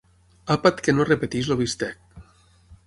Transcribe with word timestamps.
Àpat 0.55 0.81
que 0.87 0.95
no 0.99 1.05
repeteix 1.11 1.51
el 1.53 1.61
bistec. 1.61 2.21